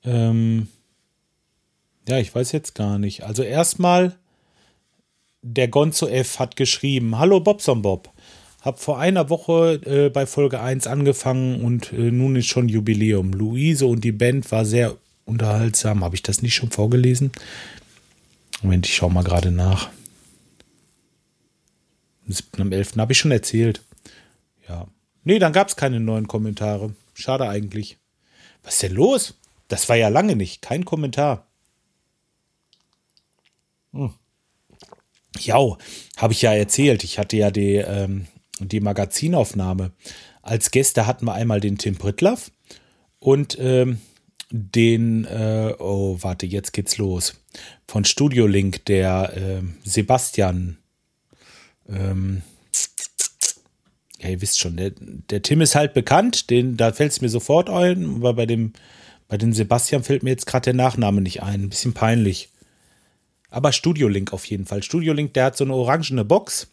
Ähm, 0.04 0.68
ja, 2.08 2.18
ich 2.18 2.34
weiß 2.34 2.52
jetzt 2.52 2.74
gar 2.74 2.98
nicht. 2.98 3.24
Also 3.24 3.42
erstmal, 3.42 4.16
der 5.54 5.68
Gonzo 5.68 6.06
F 6.06 6.38
hat 6.38 6.56
geschrieben, 6.56 7.18
Hallo 7.18 7.40
Bobson 7.40 7.82
Bob. 7.82 8.12
Hab 8.60 8.80
vor 8.80 8.98
einer 8.98 9.30
Woche 9.30 9.80
äh, 9.84 10.10
bei 10.10 10.26
Folge 10.26 10.60
1 10.60 10.86
angefangen 10.86 11.64
und 11.64 11.92
äh, 11.92 12.10
nun 12.10 12.36
ist 12.36 12.46
schon 12.46 12.68
Jubiläum. 12.68 13.32
Luise 13.32 13.86
und 13.86 14.02
die 14.02 14.12
Band 14.12 14.50
war 14.50 14.64
sehr 14.64 14.96
unterhaltsam. 15.24 16.04
Habe 16.04 16.16
ich 16.16 16.22
das 16.22 16.42
nicht 16.42 16.54
schon 16.54 16.70
vorgelesen? 16.70 17.32
Moment, 18.62 18.86
ich 18.86 18.96
schaue 18.96 19.12
mal 19.12 19.24
gerade 19.24 19.52
nach. 19.52 19.88
Am 22.26 22.32
7. 22.32 22.60
am 22.60 22.72
11. 22.72 22.96
habe 22.96 23.12
ich 23.12 23.18
schon 23.18 23.30
erzählt. 23.30 23.82
Ja. 24.68 24.88
Nee, 25.24 25.38
dann 25.38 25.52
gab 25.52 25.68
es 25.68 25.76
keine 25.76 26.00
neuen 26.00 26.26
Kommentare. 26.26 26.94
Schade 27.14 27.48
eigentlich. 27.48 27.96
Was 28.64 28.74
ist 28.74 28.82
denn 28.82 28.94
los? 28.94 29.34
Das 29.68 29.88
war 29.88 29.96
ja 29.96 30.08
lange 30.08 30.34
nicht. 30.34 30.62
Kein 30.62 30.84
Kommentar. 30.84 31.46
Hm. 33.92 34.12
Ja, 35.38 35.76
habe 36.16 36.32
ich 36.32 36.42
ja 36.42 36.52
erzählt. 36.52 37.04
Ich 37.04 37.18
hatte 37.18 37.36
ja 37.36 37.50
die, 37.50 37.76
ähm, 37.76 38.26
die 38.60 38.80
Magazinaufnahme. 38.80 39.92
Als 40.42 40.70
Gäste 40.70 41.06
hatten 41.06 41.26
wir 41.26 41.34
einmal 41.34 41.60
den 41.60 41.78
Tim 41.78 41.96
Pritlaff 41.96 42.50
und 43.18 43.56
ähm, 43.60 44.00
den, 44.50 45.24
äh, 45.26 45.74
oh, 45.78 46.18
warte, 46.20 46.46
jetzt 46.46 46.72
geht's 46.72 46.96
los. 46.96 47.34
Von 47.86 48.04
Studio 48.04 48.46
Link, 48.46 48.84
der 48.86 49.36
äh, 49.36 49.62
Sebastian 49.84 50.78
ähm, 51.88 52.42
ja, 54.20 54.30
ihr 54.30 54.40
wisst 54.40 54.58
schon, 54.58 54.76
der, 54.76 54.92
der 54.98 55.42
Tim 55.42 55.60
ist 55.60 55.74
halt 55.74 55.94
bekannt, 55.94 56.50
den, 56.50 56.76
da 56.76 56.92
fällt 56.92 57.12
es 57.12 57.20
mir 57.20 57.28
sofort 57.28 57.70
ein, 57.70 58.16
aber 58.16 58.34
bei 58.34 58.46
dem, 58.46 58.72
bei 59.28 59.36
dem 59.36 59.52
Sebastian 59.52 60.02
fällt 60.02 60.22
mir 60.22 60.30
jetzt 60.30 60.46
gerade 60.46 60.64
der 60.64 60.74
Nachname 60.74 61.20
nicht 61.20 61.42
ein. 61.42 61.62
Ein 61.62 61.68
bisschen 61.68 61.92
peinlich. 61.92 62.48
Aber 63.50 63.72
Studio 63.72 64.08
Link 64.08 64.32
auf 64.32 64.44
jeden 64.46 64.66
Fall. 64.66 64.82
Studio 64.82 65.12
Link, 65.12 65.34
der 65.34 65.46
hat 65.46 65.56
so 65.56 65.64
eine 65.64 65.74
orangene 65.74 66.24
Box. 66.24 66.68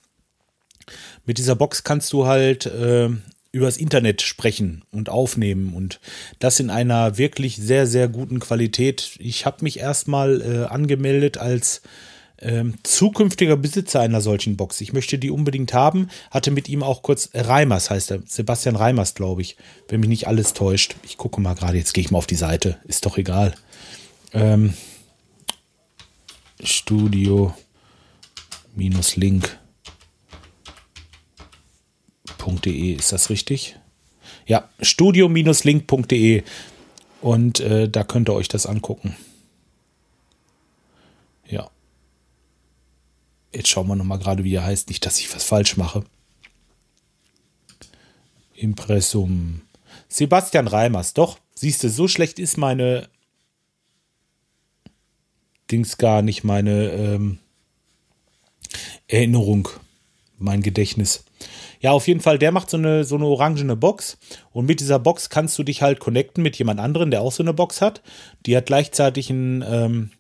Mit 1.25 1.37
dieser 1.37 1.55
Box 1.55 1.83
kannst 1.83 2.13
du 2.13 2.27
halt 2.27 2.65
äh, 2.65 3.09
übers 3.51 3.77
Internet 3.77 4.21
sprechen 4.21 4.83
und 4.91 5.09
aufnehmen 5.09 5.73
und 5.73 5.99
das 6.39 6.59
in 6.59 6.69
einer 6.69 7.17
wirklich 7.17 7.55
sehr, 7.55 7.87
sehr 7.87 8.07
guten 8.07 8.39
Qualität. 8.39 9.15
Ich 9.19 9.45
habe 9.45 9.63
mich 9.63 9.79
erstmal 9.79 10.41
äh, 10.41 10.65
angemeldet 10.65 11.37
als 11.37 11.81
ähm, 12.41 12.75
zukünftiger 12.83 13.55
Besitzer 13.55 14.01
einer 14.01 14.19
solchen 14.19 14.57
Box. 14.57 14.81
Ich 14.81 14.91
möchte 14.91 15.17
die 15.17 15.31
unbedingt 15.31 15.73
haben. 15.73 16.09
Hatte 16.31 16.51
mit 16.51 16.67
ihm 16.67 16.83
auch 16.83 17.01
kurz 17.01 17.29
Reimers 17.33 17.89
heißt 17.89 18.11
er. 18.11 18.19
Sebastian 18.25 18.75
Reimers, 18.75 19.15
glaube 19.15 19.41
ich. 19.41 19.55
Wenn 19.87 20.01
mich 20.01 20.09
nicht 20.09 20.27
alles 20.27 20.53
täuscht. 20.53 20.95
Ich 21.03 21.17
gucke 21.17 21.39
mal 21.39 21.55
gerade. 21.55 21.77
Jetzt 21.77 21.93
gehe 21.93 22.03
ich 22.03 22.11
mal 22.11 22.17
auf 22.17 22.27
die 22.27 22.35
Seite. 22.35 22.77
Ist 22.83 23.05
doch 23.05 23.17
egal. 23.17 23.55
Ähm, 24.33 24.73
Studio 26.65 27.53
minus 28.75 29.15
link.de 29.15 29.55
ist 32.93 33.11
das 33.11 33.29
richtig? 33.29 33.77
Ja, 34.47 34.69
studio-link.de 34.81 36.43
und 37.21 37.59
äh, 37.59 37.89
da 37.89 38.03
könnt 38.03 38.29
ihr 38.29 38.33
euch 38.33 38.47
das 38.47 38.65
angucken. 38.65 39.15
Ja. 41.47 41.69
Jetzt 43.53 43.69
schauen 43.69 43.87
wir 43.87 43.95
nochmal 43.95 44.19
gerade, 44.19 44.43
wie 44.43 44.53
er 44.53 44.65
heißt. 44.65 44.89
Nicht, 44.89 45.05
dass 45.05 45.19
ich 45.19 45.33
was 45.33 45.43
falsch 45.43 45.77
mache. 45.77 46.03
Impressum. 48.53 49.61
Sebastian 50.07 50.67
Reimers. 50.67 51.13
Doch, 51.13 51.39
siehst 51.55 51.83
du, 51.83 51.89
so 51.89 52.07
schlecht 52.07 52.37
ist 52.37 52.57
meine 52.57 53.09
Dings 55.75 55.97
gar 55.97 56.21
nicht, 56.21 56.45
meine 56.45 56.89
ähm, 56.91 57.39
Erinnerung, 59.07 59.67
mein 60.37 60.61
Gedächtnis. 60.61 61.25
Ja, 61.81 61.91
auf 61.91 62.07
jeden 62.07 62.21
Fall, 62.21 62.39
der 62.39 62.53
macht 62.53 62.69
so 62.69 62.77
eine, 62.77 63.03
so 63.03 63.15
eine 63.15 63.25
orangene 63.25 63.75
Box. 63.75 64.17
Und 64.53 64.65
mit 64.65 64.79
dieser 64.79 64.99
Box 64.99 65.29
kannst 65.29 65.59
du 65.59 65.63
dich 65.63 65.81
halt 65.81 65.99
connecten 65.99 66.41
mit 66.41 66.55
jemand 66.55 66.79
anderem, 66.79 67.11
der 67.11 67.21
auch 67.21 67.33
so 67.33 67.43
eine 67.43 67.53
Box 67.53 67.81
hat. 67.81 68.01
Die 68.45 68.55
hat 68.55 68.67
gleichzeitig 68.67 69.29
einen, 69.29 69.65
ähm, 69.67 70.11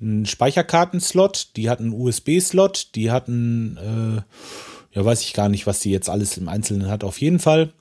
einen 0.00 0.26
Speicherkartenslot, 0.26 1.56
die 1.56 1.70
hat 1.70 1.78
einen 1.78 1.92
USB-Slot, 1.92 2.96
die 2.96 3.12
hat 3.12 3.28
einen, 3.28 3.76
äh, 3.76 4.96
ja, 4.96 5.04
weiß 5.04 5.22
ich 5.22 5.32
gar 5.32 5.48
nicht, 5.48 5.68
was 5.68 5.78
die 5.78 5.92
jetzt 5.92 6.10
alles 6.10 6.36
im 6.38 6.48
Einzelnen 6.48 6.88
hat. 6.88 7.04
Auf 7.04 7.20
jeden 7.20 7.38
Fall 7.38 7.72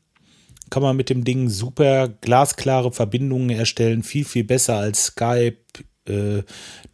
kann 0.70 0.84
man 0.84 0.96
mit 0.96 1.10
dem 1.10 1.24
Ding 1.24 1.50
super 1.50 2.10
glasklare 2.10 2.92
Verbindungen 2.92 3.50
erstellen, 3.50 4.04
viel, 4.04 4.26
viel 4.26 4.44
besser 4.44 4.78
als 4.78 5.06
Skype, 5.06 5.58
äh, 6.10 6.44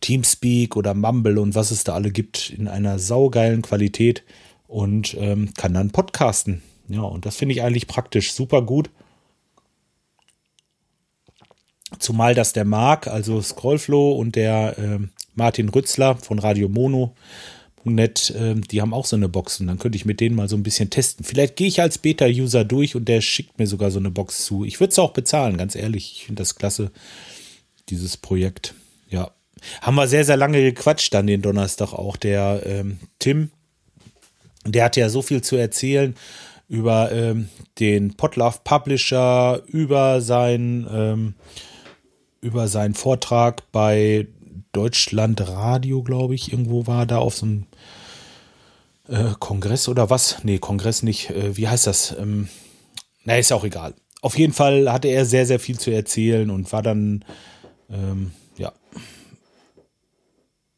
Teamspeak 0.01 0.75
oder 0.75 0.93
Mumble 0.93 1.39
und 1.39 1.55
was 1.55 1.71
es 1.71 1.83
da 1.83 1.93
alle 1.93 2.11
gibt, 2.11 2.49
in 2.49 2.67
einer 2.67 2.99
saugeilen 2.99 3.61
Qualität 3.61 4.23
und 4.67 5.15
ähm, 5.19 5.53
kann 5.55 5.73
dann 5.73 5.91
podcasten. 5.91 6.61
Ja, 6.89 7.01
und 7.01 7.25
das 7.25 7.35
finde 7.35 7.53
ich 7.53 7.61
eigentlich 7.61 7.87
praktisch 7.87 8.33
super 8.33 8.61
gut. 8.61 8.89
Zumal 11.99 12.33
das 12.33 12.53
der 12.53 12.65
Marc, 12.65 13.07
also 13.07 13.41
Scrollflow 13.41 14.13
und 14.13 14.35
der 14.35 14.77
äh, 14.77 14.99
Martin 15.35 15.69
Rützler 15.69 16.15
von 16.15 16.39
Radio 16.39 16.69
Mono 16.69 17.13
Net, 17.85 18.29
äh, 18.31 18.55
die 18.55 18.81
haben 18.81 18.93
auch 18.93 19.05
so 19.05 19.15
eine 19.15 19.27
Box 19.27 19.59
und 19.59 19.67
dann 19.67 19.77
könnte 19.77 19.97
ich 19.97 20.05
mit 20.05 20.19
denen 20.21 20.35
mal 20.35 20.47
so 20.47 20.55
ein 20.55 20.63
bisschen 20.63 20.89
testen. 20.89 21.25
Vielleicht 21.25 21.57
gehe 21.57 21.67
ich 21.67 21.81
als 21.81 21.97
Beta-User 21.97 22.63
durch 22.63 22.95
und 22.95 23.07
der 23.09 23.21
schickt 23.21 23.59
mir 23.59 23.67
sogar 23.67 23.91
so 23.91 23.99
eine 23.99 24.09
Box 24.11 24.45
zu. 24.45 24.63
Ich 24.63 24.79
würde 24.79 24.91
es 24.91 24.99
auch 24.99 25.11
bezahlen, 25.11 25.57
ganz 25.57 25.75
ehrlich. 25.75 26.13
Ich 26.13 26.25
finde 26.25 26.41
das 26.41 26.55
klasse, 26.55 26.91
dieses 27.89 28.15
Projekt. 28.15 28.73
Ja. 29.13 29.31
Haben 29.81 29.95
wir 29.95 30.07
sehr, 30.07 30.25
sehr 30.25 30.37
lange 30.37 30.61
gequatscht 30.61 31.13
dann 31.13 31.27
den 31.27 31.41
Donnerstag 31.41 31.93
auch. 31.93 32.17
Der 32.17 32.63
ähm, 32.65 32.99
Tim, 33.19 33.51
der 34.65 34.85
hat 34.85 34.97
ja 34.97 35.07
so 35.09 35.21
viel 35.21 35.41
zu 35.41 35.55
erzählen 35.55 36.15
über 36.67 37.11
ähm, 37.11 37.49
den 37.79 38.15
Potlove 38.15 38.59
Publisher, 38.63 39.61
über 39.67 40.21
sein 40.21 40.87
ähm, 40.91 41.35
über 42.41 42.67
seinen 42.67 42.93
Vortrag 42.93 43.71
bei 43.71 44.27
Deutschland 44.73 45.47
Radio, 45.47 46.01
glaube 46.01 46.35
ich, 46.35 46.51
irgendwo 46.51 46.87
war 46.87 47.05
da 47.05 47.19
auf 47.19 47.35
so 47.35 47.45
einem 47.45 47.65
äh, 49.07 49.33
Kongress 49.39 49.87
oder 49.87 50.09
was? 50.09 50.43
Nee, 50.43 50.57
Kongress 50.57 51.03
nicht. 51.03 51.29
Äh, 51.29 51.55
wie 51.55 51.67
heißt 51.67 51.87
das? 51.87 52.15
Ähm, 52.19 52.49
na, 53.23 53.37
ist 53.37 53.53
auch 53.53 53.63
egal. 53.63 53.93
Auf 54.21 54.37
jeden 54.37 54.53
Fall 54.53 54.91
hatte 54.91 55.07
er 55.09 55.25
sehr, 55.25 55.45
sehr 55.45 55.59
viel 55.59 55.79
zu 55.79 55.91
erzählen 55.91 56.49
und 56.49 56.71
war 56.73 56.81
dann, 56.81 57.23
ähm, 57.89 58.31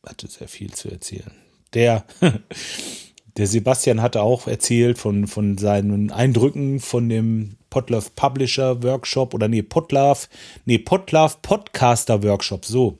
hatte 0.05 0.27
sehr 0.27 0.47
viel 0.47 0.73
zu 0.73 0.89
erzählen. 0.89 1.31
Der, 1.73 2.05
der 3.37 3.47
Sebastian 3.47 4.01
hatte 4.01 4.21
auch 4.21 4.47
erzählt 4.47 4.97
von, 4.97 5.27
von 5.27 5.57
seinen 5.57 6.11
Eindrücken 6.11 6.79
von 6.79 7.09
dem 7.09 7.57
Potlove 7.69 8.11
Publisher 8.15 8.83
Workshop 8.83 9.33
oder 9.33 9.47
nee, 9.47 9.61
Potlove, 9.61 10.27
nee, 10.65 10.77
Potlove 10.77 11.37
Podcaster 11.41 12.23
Workshop, 12.23 12.65
so. 12.65 12.99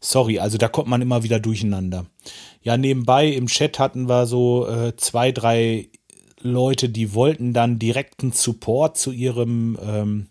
Sorry, 0.00 0.38
also 0.38 0.58
da 0.58 0.68
kommt 0.68 0.88
man 0.88 1.00
immer 1.00 1.22
wieder 1.22 1.40
durcheinander. 1.40 2.06
Ja, 2.62 2.76
nebenbei 2.76 3.28
im 3.28 3.46
Chat 3.46 3.78
hatten 3.78 4.08
wir 4.08 4.26
so 4.26 4.68
äh, 4.68 4.96
zwei, 4.96 5.32
drei 5.32 5.88
Leute, 6.40 6.90
die 6.90 7.14
wollten 7.14 7.54
dann 7.54 7.78
direkten 7.78 8.32
Support 8.32 8.98
zu 8.98 9.12
ihrem 9.12 9.78
ähm, 9.82 10.26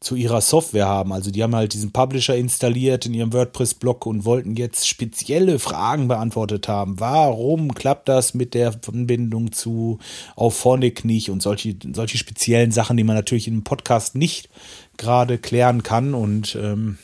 zu 0.00 0.14
ihrer 0.14 0.40
Software 0.40 0.86
haben. 0.86 1.12
Also 1.12 1.30
die 1.30 1.42
haben 1.42 1.54
halt 1.54 1.72
diesen 1.72 1.90
Publisher 1.90 2.36
installiert 2.36 3.06
in 3.06 3.14
ihrem 3.14 3.32
WordPress-Blog 3.32 4.06
und 4.06 4.24
wollten 4.24 4.54
jetzt 4.54 4.86
spezielle 4.86 5.58
Fragen 5.58 6.06
beantwortet 6.06 6.68
haben. 6.68 7.00
Warum 7.00 7.74
klappt 7.74 8.08
das 8.08 8.34
mit 8.34 8.54
der 8.54 8.72
Verbindung 8.72 9.52
zu 9.52 9.98
Auphonic 10.36 11.04
nicht 11.04 11.30
und 11.30 11.42
solche, 11.42 11.76
solche 11.92 12.18
speziellen 12.18 12.72
Sachen, 12.72 12.96
die 12.96 13.04
man 13.04 13.16
natürlich 13.16 13.48
in 13.48 13.54
einem 13.54 13.64
Podcast 13.64 14.14
nicht 14.14 14.50
gerade 14.98 15.38
klären 15.38 15.82
kann 15.82 16.14
und 16.14 16.56
ähm, 16.60 16.98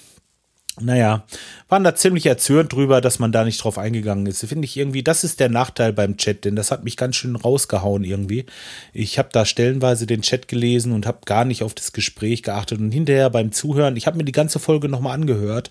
naja, 0.80 1.24
waren 1.68 1.84
da 1.84 1.94
ziemlich 1.94 2.24
erzürnt 2.24 2.72
drüber, 2.72 3.02
dass 3.02 3.18
man 3.18 3.30
da 3.30 3.44
nicht 3.44 3.62
drauf 3.62 3.76
eingegangen 3.76 4.24
ist. 4.24 4.44
Finde 4.46 4.64
ich 4.64 4.76
irgendwie, 4.78 5.02
das 5.02 5.22
ist 5.22 5.38
der 5.38 5.50
Nachteil 5.50 5.92
beim 5.92 6.16
Chat, 6.16 6.46
denn 6.46 6.56
das 6.56 6.70
hat 6.70 6.82
mich 6.82 6.96
ganz 6.96 7.16
schön 7.16 7.36
rausgehauen 7.36 8.04
irgendwie. 8.04 8.46
Ich 8.94 9.18
habe 9.18 9.28
da 9.32 9.44
stellenweise 9.44 10.06
den 10.06 10.22
Chat 10.22 10.48
gelesen 10.48 10.92
und 10.92 11.06
habe 11.06 11.20
gar 11.26 11.44
nicht 11.44 11.62
auf 11.62 11.74
das 11.74 11.92
Gespräch 11.92 12.42
geachtet 12.42 12.80
und 12.80 12.90
hinterher 12.90 13.28
beim 13.28 13.52
Zuhören, 13.52 13.96
ich 13.96 14.06
habe 14.06 14.16
mir 14.16 14.24
die 14.24 14.32
ganze 14.32 14.58
Folge 14.58 14.88
nochmal 14.88 15.14
angehört, 15.14 15.70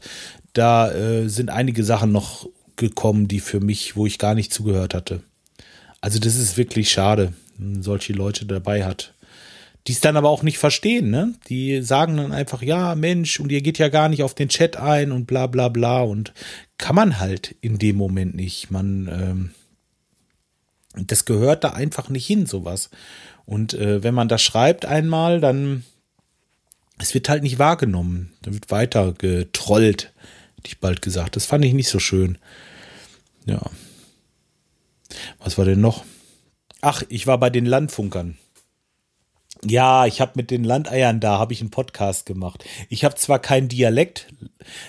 da 0.54 0.92
äh, 0.92 1.28
sind 1.28 1.50
einige 1.50 1.84
Sachen 1.84 2.12
noch 2.12 2.48
gekommen, 2.76 3.28
die 3.28 3.40
für 3.40 3.60
mich, 3.60 3.96
wo 3.96 4.06
ich 4.06 4.20
gar 4.20 4.36
nicht 4.36 4.54
zugehört 4.54 4.94
hatte. 4.94 5.24
Also 6.00 6.20
das 6.20 6.36
ist 6.36 6.58
wirklich 6.58 6.92
schade, 6.92 7.34
wenn 7.58 7.74
man 7.74 7.84
solche 7.84 8.14
Leute 8.14 8.46
dabei 8.46 8.86
hat 8.86 9.14
die 9.88 9.94
es 9.94 10.00
dann 10.00 10.18
aber 10.18 10.30
auch 10.30 10.44
nicht 10.44 10.60
verstehen, 10.60 11.10
ne? 11.10 11.34
Die 11.48 11.82
sagen 11.82 12.18
dann 12.18 12.32
einfach, 12.32 12.62
ja, 12.62 12.94
Mensch, 12.96 13.40
und 13.40 13.52
ihr 13.52 13.62
geht 13.62 13.80
ja 13.80 13.90
gar 13.90 14.10
nicht 14.10 14.22
auf 14.22 14.36
den 14.36 14.50
Chat 14.50 14.78
ein 14.78 15.12
und 15.12 15.26
bla 15.26 15.48
bla 15.48 15.70
bla. 15.70 16.02
Und 16.02 16.34
kann 16.78 16.96
man 16.96 17.20
halt 17.20 17.56
in 17.62 17.80
dem 17.80 17.96
Moment 17.96 18.36
nicht. 18.36 18.70
Man, 18.70 19.08
ähm, 19.08 19.52
das 21.08 21.26
gehört 21.26 21.64
da 21.64 21.70
einfach 21.70 22.10
nicht 22.10 22.28
hin, 22.28 22.46
sowas. 22.46 22.90
Und 23.46 23.74
äh, 23.74 24.04
wenn 24.04 24.14
man 24.14 24.28
das 24.28 24.44
schreibt 24.44 24.86
einmal, 24.86 25.42
dann 25.42 25.84
es 27.00 27.16
wird 27.16 27.30
halt 27.30 27.42
nicht 27.42 27.58
wahrgenommen. 27.58 28.32
Dann 28.44 28.54
wird 28.54 28.70
weiter 28.70 29.14
getrollt, 29.14 30.14
hätte 30.58 30.68
ich 30.68 30.80
bald 30.80 31.02
gesagt. 31.02 31.36
Das 31.36 31.46
fand 31.46 31.66
ich 31.66 31.74
nicht 31.74 31.90
so 31.90 32.00
schön. 32.00 32.38
Ja. 33.46 33.62
Was 35.40 35.58
war 35.58 35.66
denn 35.66 35.82
noch? 35.82 36.06
Ach, 36.82 37.04
ich 37.10 37.26
war 37.26 37.40
bei 37.40 37.50
den 37.50 37.66
Landfunkern. 37.66 38.38
Ja, 39.64 40.06
ich 40.08 40.22
habe 40.22 40.32
mit 40.36 40.50
den 40.50 40.64
Landeiern 40.64 41.20
da, 41.20 41.38
habe 41.38 41.54
ich 41.54 41.62
einen 41.62 41.70
Podcast 41.70 42.26
gemacht. 42.26 42.66
Ich 42.90 43.04
habe 43.04 43.16
zwar 43.16 43.40
keinen 43.40 43.70
Dialekt, 43.70 44.28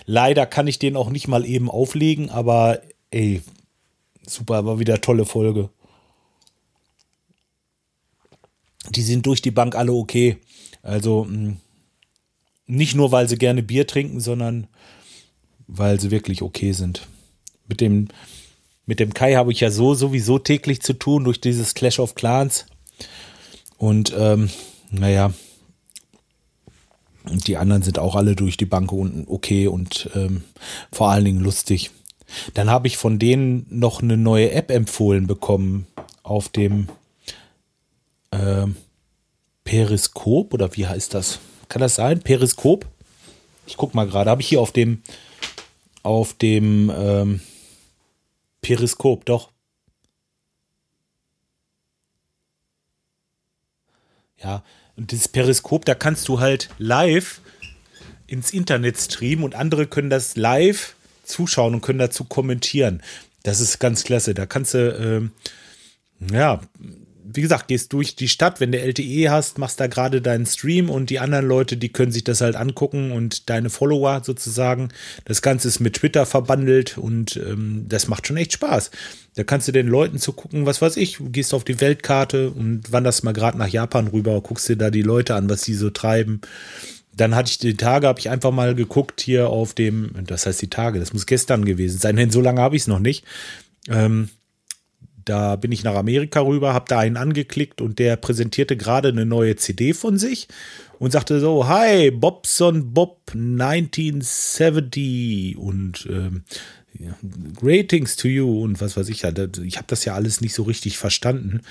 leider 0.07 0.47
kann 0.47 0.67
ich 0.67 0.79
den 0.79 0.97
auch 0.97 1.11
nicht 1.11 1.29
mal 1.29 1.45
eben 1.45 1.71
auflegen, 1.71 2.31
aber 2.31 2.81
ey, 3.11 3.43
super, 4.27 4.65
war 4.65 4.79
wieder 4.79 5.01
tolle 5.01 5.27
Folge. 5.27 5.69
Die 8.91 9.03
sind 9.03 9.27
durch 9.27 9.43
die 9.43 9.51
Bank 9.51 9.75
alle 9.75 9.93
okay. 9.93 10.39
Also 10.83 11.27
hm, 11.27 11.59
nicht 12.67 12.95
nur, 12.95 13.13
weil 13.13 13.29
sie 13.29 13.37
gerne 13.37 13.63
Bier 13.63 13.87
trinken, 13.87 14.21
sondern 14.21 14.67
weil 15.67 16.01
sie 16.01 16.11
wirklich 16.11 16.43
okay 16.43 16.73
sind. 16.73 17.07
Mit 17.69 17.81
dem, 17.81 18.09
mit 18.87 19.01
dem 19.01 19.15
Kai 19.15 19.35
habe 19.35 19.53
ich 19.53 19.61
ja 19.61 19.71
so 19.71 19.95
sowieso 19.95 20.39
täglich 20.39 20.83
zu 20.83 20.95
tun 20.95 21.25
durch 21.25 21.41
dieses 21.41 21.75
Clash 21.75 21.99
of 21.99 22.15
Clans. 22.15 22.67
Und 23.83 24.15
ähm, 24.17 24.49
naja, 24.93 25.33
die 27.25 27.57
anderen 27.57 27.83
sind 27.83 27.99
auch 27.99 28.15
alle 28.15 28.37
durch 28.37 28.57
die 28.57 28.65
Bank 28.65 28.93
unten 28.93 29.25
okay 29.27 29.67
und 29.67 30.09
ähm, 30.15 30.45
vor 30.93 31.11
allen 31.11 31.25
Dingen 31.25 31.41
lustig. 31.41 31.91
Dann 32.55 32.71
habe 32.71 32.87
ich 32.87 32.97
von 32.97 33.19
denen 33.19 33.67
noch 33.71 34.01
eine 34.01 34.17
neue 34.17 34.53
App 34.53 34.71
empfohlen 34.71 35.27
bekommen 35.27 35.89
auf 36.23 36.49
dem 36.49 36.91
ähm, 38.31 38.77
Periskop 39.65 40.55
oder 40.55 40.77
wie 40.77 40.87
heißt 40.87 41.13
das? 41.13 41.41
Kann 41.69 41.83
das 41.83 41.97
sein? 41.97 42.21
Periskop? 42.21 42.87
Ich 43.67 43.77
guck 43.77 43.97
mal 43.97 44.07
gerade. 44.07 44.31
Habe 44.31 44.43
ich 44.43 44.49
hier 44.49 44.61
auf 44.61 44.71
dem 44.71 45.03
auf 46.05 46.35
dem 46.35 46.89
ähm, 46.97 47.41
Periskop 48.61 49.25
doch 49.25 49.52
Ja, 54.43 54.63
und 54.97 55.11
dieses 55.13 55.29
Periskop, 55.29 55.85
da 55.85 55.95
kannst 55.95 56.29
du 56.29 56.41
halt 56.41 56.69
live 56.79 57.41
ins 58.27 58.53
Internet 58.53 58.99
streamen 58.99 59.45
und 59.45 59.55
andere 59.55 59.87
können 59.87 60.11
das 60.11 60.37
live 60.37 60.95
zuschauen 61.25 61.75
und 61.75 61.81
können 61.81 61.99
dazu 61.99 62.25
kommentieren. 62.25 63.03
Das 63.43 63.61
ist 63.61 63.79
ganz 63.79 64.05
klasse. 64.05 64.35
Da 64.35 64.47
kannst 64.47 64.75
du, 64.75 65.31
äh, 66.21 66.35
ja, 66.35 66.61
wie 67.35 67.43
gesagt, 67.43 67.69
gehst 67.69 67.93
durch 67.93 68.17
die 68.17 68.29
Stadt, 68.29 68.61
wenn 68.61 68.73
du 68.73 68.79
LTE 68.79 69.31
hast, 69.31 69.59
machst 69.59 69.81
da 69.81 69.87
gerade 69.87 70.21
deinen 70.21 70.47
Stream 70.47 70.91
und 70.91 71.11
die 71.11 71.19
anderen 71.19 71.47
Leute, 71.47 71.77
die 71.77 71.91
können 71.91 72.13
sich 72.13 72.25
das 72.25 72.41
halt 72.41 72.57
angucken 72.57 73.13
und 73.13 73.49
deine 73.51 73.71
Follower 73.71 74.23
sozusagen. 74.25 74.89
Das 75.25 75.43
Ganze 75.43 75.69
ist 75.69 75.81
mit 75.81 75.95
Twitter 75.95 76.27
verbandelt 76.27 76.99
und 76.99 77.37
ähm, 77.37 77.87
das 77.89 78.09
macht 78.09 78.27
schon 78.27 78.37
echt 78.37 78.53
Spaß. 78.53 78.91
Da 79.35 79.45
kannst 79.45 79.69
du 79.69 79.73
den 79.73 79.87
Leuten 79.87 80.19
zu 80.19 80.33
gucken, 80.33 80.67
was 80.67 80.83
weiß 80.83 80.97
ich, 80.97 81.19
gehst 81.21 81.55
auf 81.55 81.65
die 81.65 81.81
Weltkarte 81.81 82.51
und 82.51 82.93
wanderst 82.93 83.25
mal 83.25 83.33
gerade 83.33 83.59
nach 83.59 83.69
Japan 83.69 84.09
rüber, 84.09 84.41
guckst 84.41 84.69
dir 84.69 84.77
da 84.77 84.91
die 84.91 85.03
Leute 85.03 85.35
an, 85.35 85.49
was 85.49 85.63
die 85.63 85.75
so 85.75 85.91
treiben. 85.91 86.41
Dann 87.15 87.35
hatte 87.35 87.51
ich 87.51 87.59
die 87.59 87.77
Tage, 87.77 88.07
habe 88.07 88.21
ich 88.21 88.31
einfach 88.31 88.51
mal 88.51 88.75
geguckt 88.75 89.21
hier 89.21 89.49
auf 89.49 89.75
dem, 89.75 90.13
das 90.27 90.47
heißt 90.47 90.63
die 90.63 90.71
Tage, 90.71 90.99
das 90.99 91.13
muss 91.13 91.27
gestern 91.27 91.65
gewesen 91.65 91.99
sein, 91.99 92.17
denn 92.17 92.31
so 92.31 92.41
lange 92.41 92.61
habe 92.61 92.77
ich 92.77 92.83
es 92.83 92.89
noch 92.89 93.01
nicht. 93.01 93.25
Ähm, 93.89 94.29
da 95.25 95.57
bin 95.57 95.73
ich 95.73 95.85
nach 95.85 95.95
Amerika 95.95 96.41
rüber, 96.41 96.75
habe 96.75 96.85
da 96.89 96.99
einen 96.99 97.17
angeklickt 97.17 97.81
und 97.81 97.99
der 97.99 98.17
präsentierte 98.17 98.77
gerade 98.77 99.09
eine 99.09 99.25
neue 99.27 99.57
CD 99.57 99.95
von 99.95 100.19
sich 100.19 100.49
und 100.99 101.13
sagte 101.13 101.41
so, 101.41 101.69
hi, 101.69 102.11
Bobson 102.11 102.93
Bob 102.95 103.31
1970 103.35 105.57
und 105.57 106.07
ähm, 106.11 106.45
Ratings 107.61 108.17
to 108.17 108.29
you 108.29 108.63
und 108.63 108.81
was 108.81 108.97
weiß 108.97 109.09
ich. 109.09 109.25
Ich 109.25 109.77
habe 109.77 109.87
das 109.87 110.05
ja 110.05 110.15
alles 110.15 110.41
nicht 110.41 110.55
so 110.55 110.63
richtig 110.63 110.99
verstanden. 110.99 111.63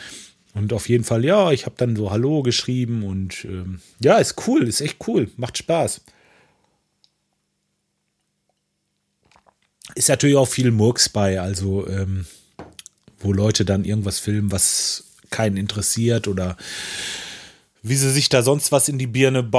Und 0.54 0.74
auf 0.74 0.90
jeden 0.90 1.06
Fall, 1.06 1.24
ja, 1.24 1.52
ich 1.52 1.66
habe 1.66 1.76
dann 1.78 1.96
so 1.96 2.12
Hallo 2.12 2.44
geschrieben 2.44 3.04
und 3.04 3.46
ähm, 3.46 3.80
ja, 4.04 4.18
ist 4.18 4.48
cool, 4.48 4.68
ist 4.68 4.82
echt 4.82 4.98
cool, 5.08 5.30
macht 5.38 5.58
Spaß. 5.58 6.02
Ist 9.96 10.10
natürlich 10.10 10.36
auch 10.36 10.48
viel 10.48 10.72
Murks 10.72 11.10
bei, 11.10 11.40
also 11.40 11.88
ähm, 11.88 12.26
wo 13.24 13.34
Leute 13.34 13.66
dann 13.66 13.86
irgendwas 13.86 14.20
filmen, 14.20 14.52
was 14.52 15.06
keinen 15.30 15.58
interessiert 15.58 16.28
oder 16.28 16.58
wie 17.84 17.96
sie 17.96 18.12
sich 18.12 18.30
da 18.30 18.44
sonst 18.44 18.72
was 18.72 18.90
in 18.90 19.00
die 19.00 19.08
Birne, 19.08 19.50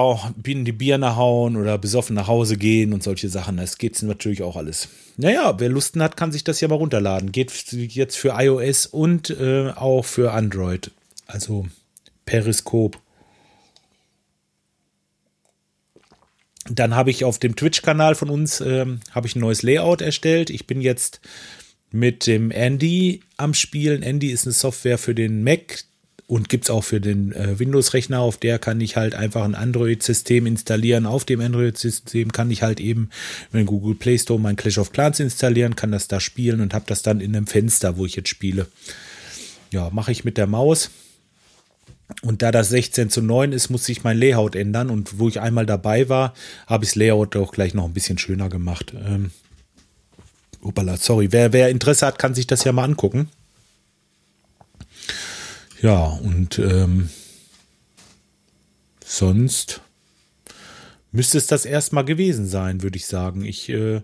in 0.45 0.65
die 0.65 0.73
Birne 0.73 1.17
hauen 1.17 1.57
oder 1.57 1.77
besoffen 1.77 2.15
nach 2.15 2.29
Hause 2.29 2.57
gehen 2.57 2.93
und 2.93 3.03
solche 3.03 3.29
Sachen. 3.29 3.57
Das 3.57 3.79
es 3.81 4.03
natürlich 4.03 4.43
auch 4.43 4.57
alles. 4.57 4.89
Naja, 5.17 5.59
wer 5.59 5.69
Lusten 5.69 6.03
hat, 6.03 6.17
kann 6.17 6.31
sich 6.31 6.45
das 6.45 6.61
ja 6.61 6.69
mal 6.69 6.77
runterladen. 6.77 7.33
Geht 7.33 7.53
jetzt 7.73 8.17
für 8.17 8.35
iOS 8.39 8.87
und 8.87 9.31
äh, 9.31 9.71
auch 9.71 10.05
für 10.05 10.33
Android. 10.33 10.93
Also 11.27 11.67
Periskop. 12.25 12.99
Dann 16.71 16.95
habe 16.95 17.11
ich 17.11 17.25
auf 17.25 17.41
dem 17.41 17.57
Twitch-Kanal 17.57 18.15
von 18.15 18.31
uns 18.31 18.61
ähm, 18.61 19.01
ich 19.27 19.35
ein 19.35 19.41
neues 19.41 19.63
Layout 19.63 20.01
erstellt. 20.01 20.49
Ich 20.49 20.69
bin 20.69 20.81
jetzt 20.81 21.21
mit 21.93 22.27
dem 22.27 22.51
Andy 22.51 23.21
am 23.37 23.55
Spielen. 23.55 24.03
Andy 24.03 24.31
ist 24.31 24.47
eine 24.47 24.53
Software 24.53 24.99
für 24.99 25.15
den 25.15 25.45
Mac 25.45 25.85
und 26.27 26.49
gibt 26.49 26.65
es 26.65 26.71
auch 26.71 26.83
für 26.83 27.01
den 27.01 27.33
äh, 27.33 27.59
Windows-Rechner. 27.59 28.21
Auf 28.21 28.39
der 28.39 28.59
kann 28.59 28.81
ich 28.81 28.97
halt 28.97 29.15
einfach 29.15 29.45
ein 29.45 29.55
Android-System 29.55 30.47
installieren. 30.47 31.05
Auf 31.05 31.25
dem 31.25 31.41
Android-System 31.41 32.33
kann 32.33 32.51
ich 32.51 32.63
halt 32.63 32.81
eben 32.81 33.11
den 33.53 33.67
Google 33.67 33.95
Play 33.95 34.19
Store 34.19 34.41
mein 34.41 34.57
Clash 34.57 34.79
of 34.79 34.93
Clans 34.93 35.21
installieren, 35.21 35.77
kann 35.77 35.93
das 35.93 36.09
da 36.09 36.21
spielen 36.21 36.61
und 36.61 36.73
habe 36.73 36.87
das 36.89 37.03
dann 37.03 37.21
in 37.21 37.37
einem 37.37 37.47
Fenster, 37.47 37.99
wo 37.99 38.07
ich 38.07 38.17
jetzt 38.17 38.31
spiele. 38.31 38.67
Ja, 39.71 39.91
mache 39.91 40.13
ich 40.13 40.25
mit 40.25 40.39
der 40.39 40.47
Maus. 40.47 40.91
Und 42.21 42.43
da 42.43 42.51
das 42.51 42.69
16 42.69 43.11
zu 43.11 43.21
9 43.21 43.53
ist, 43.53 43.71
muss 43.71 43.89
ich 43.89 44.05
mein 44.05 44.19
Layout 44.19 44.55
ändern. 44.55 44.91
Und 44.91 45.19
wo 45.19 45.29
ich 45.29 45.41
einmal 45.41 45.67
dabei 45.67 46.09
war, 46.09 46.35
habe 46.67 46.85
ich 46.85 46.91
das 46.91 46.97
Layout 46.97 47.37
auch 47.37 47.53
gleich 47.53 47.75
noch 47.75 47.85
ein 47.85 47.95
bisschen 47.95 48.19
schöner 48.19 48.49
gemacht. 48.49 48.95
Ähm, 48.95 49.33
Opala, 50.63 50.97
sorry. 50.97 51.29
Wer, 51.31 51.53
wer 51.53 51.69
Interesse 51.69 52.07
hat, 52.07 52.19
kann 52.19 52.35
sich 52.35 52.47
das 52.47 52.65
ja 52.65 52.73
mal 52.73 52.85
angucken. 52.85 53.29
Ja, 55.81 56.05
und 56.05 56.59
ähm, 56.61 57.11
sonst 59.05 59.81
müsste 61.11 61.39
es 61.39 61.49
das 61.49 61.65
erstmal 61.65 62.05
gewesen 62.05 62.47
sein, 62.47 62.83
würde 62.83 62.97
ich 62.97 63.07
sagen. 63.07 63.45
Ich 63.45 63.69
äh, 63.69 64.03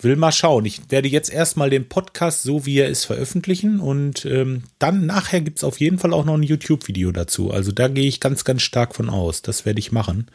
will 0.00 0.16
mal 0.16 0.32
schauen. 0.32 0.64
Ich 0.64 0.90
werde 0.90 1.08
jetzt 1.08 1.30
erstmal 1.30 1.70
den 1.70 1.88
Podcast 1.88 2.42
so, 2.42 2.66
wie 2.66 2.78
er 2.78 2.88
ist, 2.88 3.04
veröffentlichen 3.04 3.78
und 3.78 4.24
ähm, 4.24 4.64
dann 4.80 5.06
nachher 5.06 5.40
gibt 5.40 5.58
es 5.58 5.64
auf 5.64 5.78
jeden 5.78 5.98
Fall 5.98 6.12
auch 6.12 6.24
noch 6.24 6.34
ein 6.34 6.42
YouTube-Video 6.42 7.12
dazu. 7.12 7.52
Also 7.52 7.70
da 7.70 7.86
gehe 7.86 8.08
ich 8.08 8.18
ganz, 8.18 8.44
ganz 8.44 8.62
stark 8.62 8.96
von 8.96 9.08
aus. 9.08 9.42
Das 9.42 9.64
werde 9.64 9.78
ich 9.78 9.92
machen. 9.92 10.26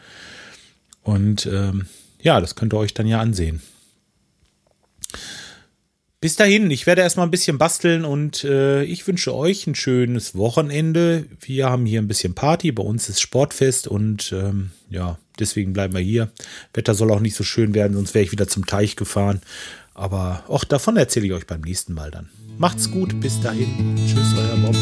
Und 1.03 1.45
ähm, 1.45 1.87
ja, 2.21 2.39
das 2.39 2.55
könnt 2.55 2.73
ihr 2.73 2.77
euch 2.77 2.93
dann 2.93 3.07
ja 3.07 3.19
ansehen. 3.19 3.61
Bis 6.25 6.37
dahin, 6.37 6.71
ich 6.71 6.87
werde 6.87 7.03
erstmal 7.03 7.27
ein 7.27 7.29
bisschen 7.29 7.59
basteln 7.59 8.03
und 8.03 8.43
äh, 8.45 8.81
ich 8.81 9.05
wünsche 9.05 9.35
euch 9.35 9.67
ein 9.67 9.75
schönes 9.75 10.35
Wochenende. 10.35 11.25
Wir 11.39 11.69
haben 11.69 11.85
hier 11.85 12.01
ein 12.01 12.07
bisschen 12.07 12.33
Party, 12.33 12.71
bei 12.71 12.81
uns 12.81 13.09
ist 13.09 13.21
Sportfest 13.21 13.87
und 13.87 14.33
ähm, 14.35 14.71
ja, 14.89 15.19
deswegen 15.37 15.73
bleiben 15.73 15.93
wir 15.93 16.01
hier. 16.01 16.31
Wetter 16.73 16.95
soll 16.95 17.11
auch 17.11 17.19
nicht 17.19 17.35
so 17.35 17.43
schön 17.43 17.75
werden, 17.75 17.93
sonst 17.93 18.15
wäre 18.15 18.25
ich 18.25 18.31
wieder 18.31 18.47
zum 18.47 18.65
Teich 18.65 18.95
gefahren. 18.95 19.39
Aber 19.93 20.43
auch 20.47 20.63
davon 20.63 20.97
erzähle 20.97 21.27
ich 21.27 21.33
euch 21.33 21.45
beim 21.45 21.61
nächsten 21.61 21.93
Mal 21.93 22.09
dann. 22.09 22.31
Macht's 22.57 22.89
gut, 22.89 23.19
bis 23.21 23.39
dahin. 23.41 23.95
Tschüss, 24.07 24.33
euer 24.35 24.57
Bob. 24.57 24.75